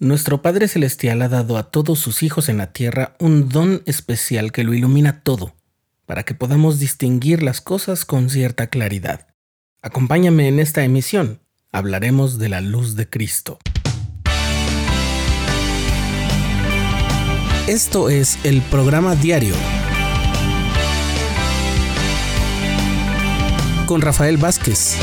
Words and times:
Nuestro 0.00 0.42
Padre 0.42 0.68
Celestial 0.68 1.22
ha 1.22 1.28
dado 1.28 1.58
a 1.58 1.72
todos 1.72 1.98
sus 1.98 2.22
hijos 2.22 2.48
en 2.48 2.58
la 2.58 2.72
tierra 2.72 3.16
un 3.18 3.48
don 3.48 3.82
especial 3.84 4.52
que 4.52 4.62
lo 4.62 4.72
ilumina 4.72 5.22
todo, 5.24 5.56
para 6.06 6.22
que 6.22 6.34
podamos 6.34 6.78
distinguir 6.78 7.42
las 7.42 7.60
cosas 7.60 8.04
con 8.04 8.30
cierta 8.30 8.68
claridad. 8.68 9.26
Acompáñame 9.82 10.46
en 10.46 10.60
esta 10.60 10.84
emisión. 10.84 11.40
Hablaremos 11.72 12.38
de 12.38 12.48
la 12.48 12.60
luz 12.60 12.94
de 12.94 13.10
Cristo. 13.10 13.58
Esto 17.66 18.08
es 18.08 18.38
el 18.44 18.62
programa 18.62 19.16
diario 19.16 19.56
con 23.86 24.00
Rafael 24.00 24.36
Vázquez. 24.36 24.96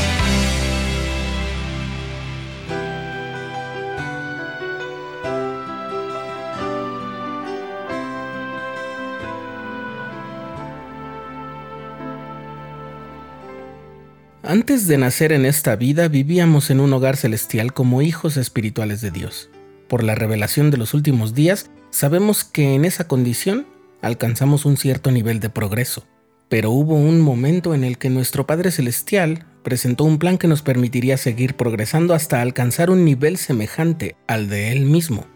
Antes 14.48 14.86
de 14.86 14.96
nacer 14.96 15.32
en 15.32 15.44
esta 15.44 15.74
vida 15.74 16.06
vivíamos 16.06 16.70
en 16.70 16.78
un 16.78 16.92
hogar 16.92 17.16
celestial 17.16 17.72
como 17.72 18.00
hijos 18.00 18.36
espirituales 18.36 19.00
de 19.00 19.10
Dios. 19.10 19.50
Por 19.88 20.04
la 20.04 20.14
revelación 20.14 20.70
de 20.70 20.76
los 20.76 20.94
últimos 20.94 21.34
días, 21.34 21.68
sabemos 21.90 22.44
que 22.44 22.76
en 22.76 22.84
esa 22.84 23.08
condición 23.08 23.66
alcanzamos 24.02 24.64
un 24.64 24.76
cierto 24.76 25.10
nivel 25.10 25.40
de 25.40 25.50
progreso. 25.50 26.04
Pero 26.48 26.70
hubo 26.70 26.94
un 26.94 27.20
momento 27.20 27.74
en 27.74 27.82
el 27.82 27.98
que 27.98 28.08
nuestro 28.08 28.46
Padre 28.46 28.70
Celestial 28.70 29.44
presentó 29.64 30.04
un 30.04 30.20
plan 30.20 30.38
que 30.38 30.46
nos 30.46 30.62
permitiría 30.62 31.16
seguir 31.16 31.54
progresando 31.54 32.14
hasta 32.14 32.40
alcanzar 32.40 32.88
un 32.88 33.04
nivel 33.04 33.38
semejante 33.38 34.14
al 34.28 34.48
de 34.48 34.70
Él 34.70 34.84
mismo. 34.84 35.26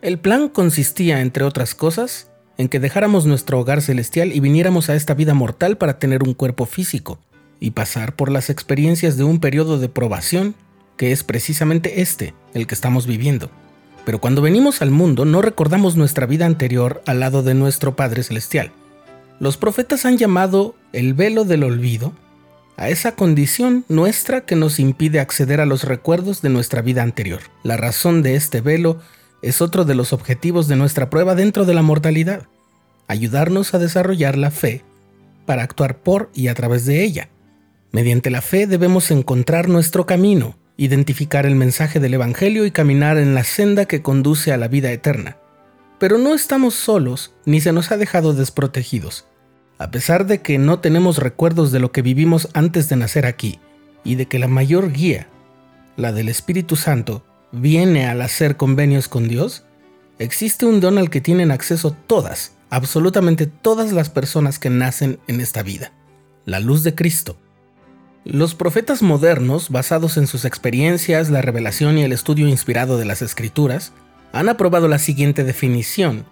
El 0.00 0.20
plan 0.20 0.48
consistía, 0.48 1.22
entre 1.22 1.42
otras 1.42 1.74
cosas, 1.74 2.30
en 2.56 2.68
que 2.68 2.78
dejáramos 2.78 3.26
nuestro 3.26 3.58
hogar 3.58 3.82
celestial 3.82 4.30
y 4.32 4.38
viniéramos 4.38 4.90
a 4.90 4.94
esta 4.94 5.14
vida 5.14 5.34
mortal 5.34 5.76
para 5.76 5.98
tener 5.98 6.22
un 6.22 6.34
cuerpo 6.34 6.66
físico, 6.66 7.18
y 7.60 7.72
pasar 7.72 8.16
por 8.16 8.32
las 8.32 8.50
experiencias 8.50 9.16
de 9.16 9.24
un 9.24 9.38
periodo 9.38 9.78
de 9.78 9.88
probación, 9.88 10.54
que 10.96 11.12
es 11.12 11.22
precisamente 11.22 12.00
este, 12.00 12.34
el 12.54 12.66
que 12.66 12.74
estamos 12.74 13.06
viviendo. 13.06 13.50
Pero 14.04 14.20
cuando 14.20 14.42
venimos 14.42 14.82
al 14.82 14.90
mundo 14.90 15.24
no 15.24 15.42
recordamos 15.42 15.96
nuestra 15.96 16.26
vida 16.26 16.46
anterior 16.46 17.02
al 17.06 17.20
lado 17.20 17.42
de 17.42 17.54
nuestro 17.54 17.94
Padre 17.94 18.22
Celestial. 18.22 18.72
Los 19.38 19.56
profetas 19.56 20.04
han 20.04 20.18
llamado 20.18 20.74
el 20.92 21.14
velo 21.14 21.44
del 21.44 21.64
olvido 21.64 22.12
a 22.76 22.88
esa 22.88 23.14
condición 23.14 23.84
nuestra 23.88 24.40
que 24.40 24.56
nos 24.56 24.80
impide 24.80 25.20
acceder 25.20 25.60
a 25.60 25.66
los 25.66 25.84
recuerdos 25.84 26.40
de 26.40 26.48
nuestra 26.48 26.80
vida 26.80 27.02
anterior. 27.02 27.40
La 27.62 27.76
razón 27.76 28.22
de 28.22 28.36
este 28.36 28.62
velo 28.62 28.98
es 29.42 29.60
otro 29.60 29.84
de 29.84 29.94
los 29.94 30.12
objetivos 30.12 30.66
de 30.66 30.76
nuestra 30.76 31.10
prueba 31.10 31.34
dentro 31.34 31.66
de 31.66 31.74
la 31.74 31.82
mortalidad, 31.82 32.46
ayudarnos 33.06 33.74
a 33.74 33.78
desarrollar 33.78 34.36
la 34.38 34.50
fe 34.50 34.82
para 35.44 35.62
actuar 35.62 35.98
por 35.98 36.30
y 36.34 36.48
a 36.48 36.54
través 36.54 36.86
de 36.86 37.02
ella. 37.02 37.28
Mediante 37.92 38.30
la 38.30 38.40
fe 38.40 38.66
debemos 38.66 39.10
encontrar 39.10 39.68
nuestro 39.68 40.06
camino, 40.06 40.56
identificar 40.76 41.44
el 41.44 41.56
mensaje 41.56 42.00
del 42.00 42.14
Evangelio 42.14 42.64
y 42.64 42.70
caminar 42.70 43.18
en 43.18 43.34
la 43.34 43.44
senda 43.44 43.86
que 43.86 44.02
conduce 44.02 44.52
a 44.52 44.56
la 44.56 44.68
vida 44.68 44.92
eterna. 44.92 45.36
Pero 45.98 46.16
no 46.16 46.34
estamos 46.34 46.74
solos 46.74 47.34
ni 47.44 47.60
se 47.60 47.72
nos 47.72 47.90
ha 47.90 47.96
dejado 47.96 48.32
desprotegidos. 48.32 49.26
A 49.78 49.90
pesar 49.90 50.26
de 50.26 50.40
que 50.40 50.58
no 50.58 50.78
tenemos 50.78 51.18
recuerdos 51.18 51.72
de 51.72 51.80
lo 51.80 51.90
que 51.90 52.02
vivimos 52.02 52.48
antes 52.54 52.88
de 52.88 52.96
nacer 52.96 53.26
aquí, 53.26 53.58
y 54.04 54.14
de 54.14 54.26
que 54.26 54.38
la 54.38 54.48
mayor 54.48 54.92
guía, 54.92 55.28
la 55.96 56.12
del 56.12 56.28
Espíritu 56.28 56.76
Santo, 56.76 57.24
viene 57.52 58.06
al 58.06 58.22
hacer 58.22 58.56
convenios 58.56 59.08
con 59.08 59.28
Dios, 59.28 59.64
existe 60.18 60.66
un 60.66 60.80
don 60.80 60.98
al 60.98 61.10
que 61.10 61.20
tienen 61.20 61.50
acceso 61.50 61.96
todas, 62.06 62.56
absolutamente 62.70 63.46
todas 63.46 63.92
las 63.92 64.08
personas 64.10 64.58
que 64.58 64.70
nacen 64.70 65.18
en 65.26 65.40
esta 65.40 65.62
vida, 65.62 65.92
la 66.44 66.60
luz 66.60 66.82
de 66.82 66.94
Cristo. 66.94 67.36
Los 68.24 68.54
profetas 68.54 69.02
modernos, 69.02 69.70
basados 69.70 70.18
en 70.18 70.26
sus 70.26 70.44
experiencias, 70.44 71.30
la 71.30 71.40
revelación 71.40 71.96
y 71.96 72.02
el 72.02 72.12
estudio 72.12 72.48
inspirado 72.48 72.98
de 72.98 73.06
las 73.06 73.22
escrituras, 73.22 73.92
han 74.32 74.50
aprobado 74.50 74.88
la 74.88 74.98
siguiente 74.98 75.42
definición, 75.42 76.26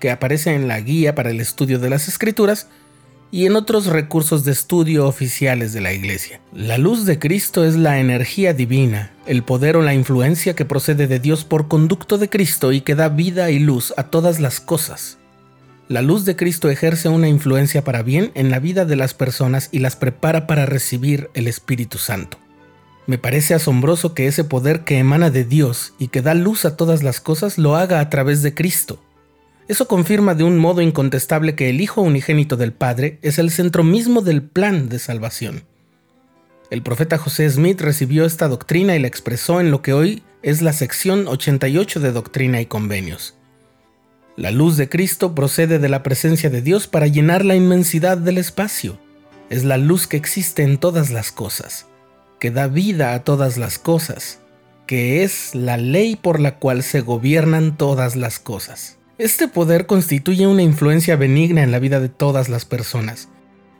que 0.00 0.10
aparece 0.10 0.54
en 0.54 0.66
la 0.66 0.80
guía 0.80 1.14
para 1.14 1.30
el 1.30 1.40
estudio 1.40 1.78
de 1.78 1.88
las 1.88 2.08
escrituras 2.08 2.68
y 3.30 3.46
en 3.46 3.54
otros 3.54 3.86
recursos 3.86 4.44
de 4.44 4.50
estudio 4.50 5.06
oficiales 5.06 5.72
de 5.72 5.80
la 5.80 5.92
Iglesia. 5.92 6.40
La 6.52 6.78
luz 6.78 7.06
de 7.06 7.20
Cristo 7.20 7.64
es 7.64 7.76
la 7.76 8.00
energía 8.00 8.52
divina, 8.52 9.12
el 9.24 9.44
poder 9.44 9.76
o 9.76 9.82
la 9.82 9.94
influencia 9.94 10.56
que 10.56 10.64
procede 10.64 11.06
de 11.06 11.20
Dios 11.20 11.44
por 11.44 11.68
conducto 11.68 12.18
de 12.18 12.28
Cristo 12.28 12.72
y 12.72 12.80
que 12.80 12.96
da 12.96 13.08
vida 13.08 13.52
y 13.52 13.60
luz 13.60 13.94
a 13.96 14.04
todas 14.04 14.40
las 14.40 14.58
cosas. 14.58 15.19
La 15.90 16.02
luz 16.02 16.24
de 16.24 16.36
Cristo 16.36 16.70
ejerce 16.70 17.08
una 17.08 17.26
influencia 17.26 17.82
para 17.82 18.04
bien 18.04 18.30
en 18.34 18.48
la 18.48 18.60
vida 18.60 18.84
de 18.84 18.94
las 18.94 19.12
personas 19.12 19.70
y 19.72 19.80
las 19.80 19.96
prepara 19.96 20.46
para 20.46 20.64
recibir 20.64 21.30
el 21.34 21.48
Espíritu 21.48 21.98
Santo. 21.98 22.38
Me 23.08 23.18
parece 23.18 23.54
asombroso 23.54 24.14
que 24.14 24.28
ese 24.28 24.44
poder 24.44 24.84
que 24.84 24.98
emana 24.98 25.30
de 25.30 25.44
Dios 25.44 25.94
y 25.98 26.06
que 26.06 26.22
da 26.22 26.34
luz 26.34 26.64
a 26.64 26.76
todas 26.76 27.02
las 27.02 27.20
cosas 27.20 27.58
lo 27.58 27.74
haga 27.74 27.98
a 27.98 28.08
través 28.08 28.44
de 28.44 28.54
Cristo. 28.54 29.02
Eso 29.66 29.88
confirma 29.88 30.36
de 30.36 30.44
un 30.44 30.58
modo 30.58 30.80
incontestable 30.80 31.56
que 31.56 31.68
el 31.68 31.80
Hijo 31.80 32.02
unigénito 32.02 32.56
del 32.56 32.72
Padre 32.72 33.18
es 33.22 33.40
el 33.40 33.50
centro 33.50 33.82
mismo 33.82 34.20
del 34.20 34.42
plan 34.42 34.88
de 34.88 35.00
salvación. 35.00 35.64
El 36.70 36.82
profeta 36.82 37.18
José 37.18 37.50
Smith 37.50 37.80
recibió 37.80 38.24
esta 38.26 38.46
doctrina 38.46 38.94
y 38.94 39.00
la 39.00 39.08
expresó 39.08 39.60
en 39.60 39.72
lo 39.72 39.82
que 39.82 39.92
hoy 39.92 40.22
es 40.44 40.62
la 40.62 40.72
sección 40.72 41.26
88 41.26 41.98
de 41.98 42.12
Doctrina 42.12 42.60
y 42.60 42.66
Convenios. 42.66 43.39
La 44.36 44.50
luz 44.50 44.76
de 44.76 44.88
Cristo 44.88 45.34
procede 45.34 45.78
de 45.78 45.88
la 45.88 46.02
presencia 46.02 46.50
de 46.50 46.62
Dios 46.62 46.86
para 46.86 47.08
llenar 47.08 47.44
la 47.44 47.56
inmensidad 47.56 48.16
del 48.16 48.38
espacio. 48.38 48.98
Es 49.50 49.64
la 49.64 49.76
luz 49.76 50.06
que 50.06 50.16
existe 50.16 50.62
en 50.62 50.78
todas 50.78 51.10
las 51.10 51.32
cosas, 51.32 51.86
que 52.38 52.50
da 52.50 52.68
vida 52.68 53.14
a 53.14 53.24
todas 53.24 53.58
las 53.58 53.78
cosas, 53.78 54.38
que 54.86 55.24
es 55.24 55.54
la 55.54 55.76
ley 55.76 56.16
por 56.16 56.38
la 56.38 56.58
cual 56.58 56.82
se 56.84 57.00
gobiernan 57.00 57.76
todas 57.76 58.14
las 58.14 58.38
cosas. 58.38 58.98
Este 59.18 59.48
poder 59.48 59.86
constituye 59.86 60.46
una 60.46 60.62
influencia 60.62 61.16
benigna 61.16 61.62
en 61.62 61.72
la 61.72 61.80
vida 61.80 62.00
de 62.00 62.08
todas 62.08 62.48
las 62.48 62.64
personas. 62.64 63.28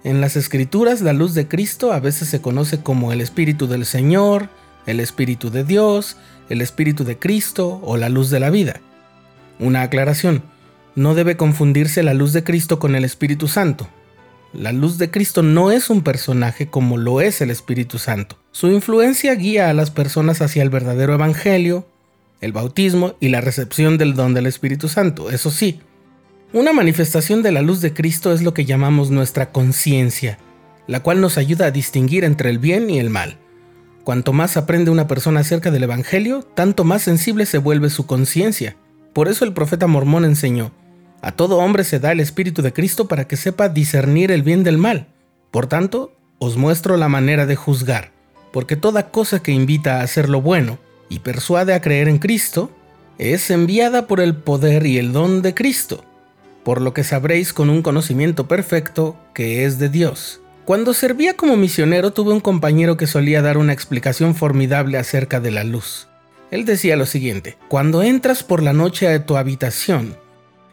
En 0.03 0.21
las 0.21 0.37
escrituras 0.37 1.00
la 1.00 1.12
luz 1.12 1.34
de 1.34 1.47
Cristo 1.47 1.93
a 1.93 2.00
veces 2.00 2.28
se 2.28 2.41
conoce 2.41 2.83
como 2.83 3.12
el 3.12 3.21
Espíritu 3.21 3.66
del 3.69 3.87
Señor, 3.87 4.49
el 4.87 4.99
Espíritu 4.99 5.50
de 5.50 5.62
Dios, 5.62 6.16
el 6.49 6.60
Espíritu 6.60 7.05
de 7.05 7.19
Cristo 7.19 7.81
o 7.84 7.97
la 7.97 8.09
luz 8.09 8.31
de 8.31 8.41
la 8.41 8.50
vida. 8.50 8.81
Una 9.60 9.82
aclaración. 9.82 10.43
No 10.94 11.15
debe 11.15 11.37
confundirse 11.37 12.03
la 12.03 12.15
luz 12.15 12.32
de 12.32 12.43
Cristo 12.43 12.78
con 12.78 12.94
el 12.94 13.04
Espíritu 13.04 13.47
Santo. 13.47 13.87
La 14.54 14.72
luz 14.72 14.97
de 14.97 15.10
Cristo 15.10 15.43
no 15.43 15.71
es 15.71 15.91
un 15.91 16.03
personaje 16.03 16.69
como 16.69 16.97
lo 16.97 17.21
es 17.21 17.43
el 17.43 17.50
Espíritu 17.50 17.98
Santo. 17.98 18.38
Su 18.53 18.69
influencia 18.69 19.34
guía 19.34 19.69
a 19.69 19.75
las 19.75 19.91
personas 19.91 20.41
hacia 20.41 20.62
el 20.62 20.71
verdadero 20.71 21.12
Evangelio, 21.12 21.87
el 22.41 22.53
bautismo 22.53 23.16
y 23.21 23.28
la 23.28 23.43
recepción 23.43 23.98
del 23.98 24.15
don 24.15 24.32
del 24.32 24.47
Espíritu 24.47 24.88
Santo. 24.88 25.31
Eso 25.31 25.50
sí, 25.50 25.81
una 26.54 26.72
manifestación 26.72 27.42
de 27.42 27.53
la 27.53 27.60
luz 27.60 27.82
de 27.82 27.92
Cristo 27.92 28.32
es 28.32 28.41
lo 28.41 28.54
que 28.54 28.65
llamamos 28.65 29.10
nuestra 29.10 29.53
conciencia, 29.53 30.38
la 30.87 31.00
cual 31.00 31.21
nos 31.21 31.37
ayuda 31.37 31.66
a 31.66 31.71
distinguir 31.71 32.25
entre 32.25 32.48
el 32.48 32.59
bien 32.59 32.88
y 32.88 32.98
el 32.98 33.10
mal. 33.10 33.37
Cuanto 34.04 34.32
más 34.32 34.56
aprende 34.56 34.91
una 34.91 35.06
persona 35.06 35.41
acerca 35.41 35.71
del 35.71 35.82
Evangelio, 35.82 36.42
tanto 36.42 36.82
más 36.82 37.03
sensible 37.03 37.44
se 37.44 37.59
vuelve 37.59 37.91
su 37.91 38.06
conciencia 38.06 38.75
por 39.12 39.28
eso 39.28 39.44
el 39.44 39.53
profeta 39.53 39.87
mormón 39.87 40.25
enseñó, 40.25 40.72
a 41.22 41.32
todo 41.32 41.59
hombre 41.59 41.84
se 41.84 42.00
da 42.00 42.12
el 42.12 42.21
Espíritu 42.21 42.62
de 42.62 42.72
Cristo 42.72 43.06
para 43.06 43.26
que 43.26 43.37
sepa 43.37 43.69
discernir 43.69 44.31
el 44.31 44.43
bien 44.43 44.65
del 44.65 44.78
mal. 44.78 45.09
Por 45.50 45.66
tanto, 45.66 46.16
os 46.38 46.56
muestro 46.56 46.97
la 46.97 47.09
manera 47.09 47.44
de 47.44 47.56
juzgar, 47.56 48.12
porque 48.53 48.76
toda 48.76 49.10
cosa 49.10 49.43
que 49.43 49.53
invita 49.53 50.00
a 50.00 50.03
hacer 50.03 50.28
lo 50.28 50.41
bueno 50.41 50.78
y 51.10 51.19
persuade 51.19 51.75
a 51.75 51.81
creer 51.81 52.09
en 52.09 52.19
Cristo, 52.19 52.71
es 53.19 53.50
enviada 53.50 54.06
por 54.06 54.21
el 54.21 54.34
poder 54.34 54.86
y 54.86 54.97
el 54.97 55.13
don 55.13 55.42
de 55.42 55.53
Cristo, 55.53 56.04
por 56.65 56.80
lo 56.80 56.95
que 56.95 57.04
sabréis 57.04 57.53
con 57.53 57.68
un 57.68 57.83
conocimiento 57.83 58.48
perfecto 58.48 59.16
que 59.34 59.66
es 59.66 59.78
de 59.78 59.91
Dios. 59.91 60.41
Cuando 60.65 60.95
servía 60.95 61.34
como 61.36 61.56
misionero 61.56 62.13
tuve 62.13 62.33
un 62.33 62.41
compañero 62.41 62.97
que 62.97 63.06
solía 63.06 63.42
dar 63.42 63.59
una 63.59 63.72
explicación 63.74 64.34
formidable 64.34 64.97
acerca 64.97 65.41
de 65.41 65.51
la 65.51 65.65
luz. 65.65 66.09
Él 66.51 66.65
decía 66.65 66.97
lo 66.97 67.07
siguiente, 67.07 67.57
cuando 67.69 68.03
entras 68.03 68.43
por 68.43 68.63
la 68.63 68.73
noche 68.73 69.07
a 69.07 69.25
tu 69.25 69.37
habitación 69.37 70.17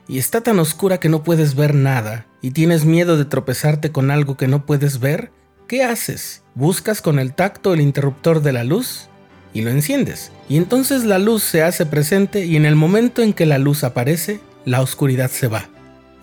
y 0.07 0.17
está 0.17 0.41
tan 0.41 0.57
oscura 0.57 0.99
que 0.99 1.09
no 1.09 1.23
puedes 1.23 1.55
ver 1.55 1.75
nada 1.75 2.25
y 2.41 2.51
tienes 2.51 2.85
miedo 2.85 3.17
de 3.17 3.25
tropezarte 3.25 3.91
con 3.91 4.09
algo 4.09 4.37
que 4.37 4.47
no 4.47 4.65
puedes 4.65 4.99
ver, 4.99 5.31
¿qué 5.67 5.83
haces? 5.83 6.43
Buscas 6.55 7.01
con 7.01 7.19
el 7.19 7.33
tacto 7.33 7.73
el 7.73 7.81
interruptor 7.81 8.41
de 8.41 8.53
la 8.53 8.63
luz 8.63 9.09
y 9.53 9.61
lo 9.61 9.69
enciendes. 9.69 10.31
Y 10.49 10.57
entonces 10.57 11.03
la 11.03 11.19
luz 11.19 11.43
se 11.43 11.61
hace 11.61 11.85
presente 11.85 12.45
y 12.45 12.55
en 12.55 12.65
el 12.65 12.75
momento 12.75 13.21
en 13.21 13.33
que 13.33 13.45
la 13.45 13.59
luz 13.59 13.83
aparece, 13.83 14.39
la 14.65 14.81
oscuridad 14.81 15.29
se 15.29 15.47
va, 15.47 15.69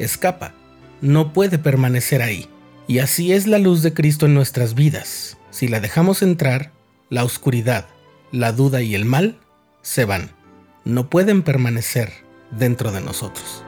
escapa, 0.00 0.52
no 1.00 1.32
puede 1.32 1.58
permanecer 1.58 2.22
ahí. 2.22 2.48
Y 2.88 2.98
así 2.98 3.32
es 3.32 3.46
la 3.46 3.58
luz 3.58 3.82
de 3.82 3.94
Cristo 3.94 4.26
en 4.26 4.34
nuestras 4.34 4.74
vidas. 4.74 5.38
Si 5.50 5.68
la 5.68 5.80
dejamos 5.80 6.22
entrar, 6.22 6.72
la 7.08 7.22
oscuridad, 7.24 7.86
la 8.32 8.52
duda 8.52 8.82
y 8.82 8.94
el 8.94 9.04
mal 9.04 9.38
se 9.84 10.06
van. 10.06 10.30
no 10.84 11.08
pueden 11.08 11.42
permanecer 11.42 12.12
dentro 12.50 12.90
de 12.90 13.00
nosotros. 13.00 13.63